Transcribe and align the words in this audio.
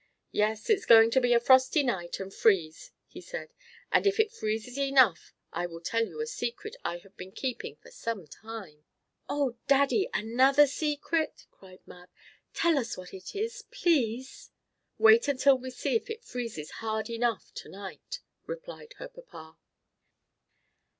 "Yes, 0.31 0.67
it 0.71 0.79
is 0.79 0.87
going 0.87 1.11
to 1.11 1.21
be 1.21 1.31
a 1.31 1.39
frosty 1.39 1.83
night, 1.83 2.19
and 2.19 2.33
freeze," 2.33 2.89
he 3.05 3.21
said. 3.21 3.53
"And 3.91 4.07
if 4.07 4.19
it 4.19 4.31
freezes 4.31 4.75
enough 4.79 5.31
I 5.53 5.67
will 5.67 5.79
tell 5.79 6.07
you 6.07 6.19
a 6.21 6.25
secret 6.25 6.75
I 6.83 6.97
have 6.97 7.15
been 7.17 7.31
keeping 7.31 7.75
for 7.75 7.91
some 7.91 8.25
time." 8.25 8.83
"Oh 9.29 9.57
Daddy! 9.67 10.09
Another 10.11 10.65
secret!" 10.65 11.45
cried 11.51 11.85
Mab. 11.85 12.09
"Tell 12.55 12.79
us 12.79 12.97
what 12.97 13.13
it 13.13 13.35
is, 13.35 13.65
please!" 13.69 14.49
"Wait 14.97 15.27
until 15.27 15.59
we 15.59 15.69
see 15.69 15.97
if 15.97 16.09
it 16.09 16.23
freezes 16.25 16.71
hard 16.81 17.07
enough 17.07 17.53
to 17.53 17.69
night," 17.69 18.21
replied 18.47 18.93
her 18.93 19.07
papa. 19.07 19.59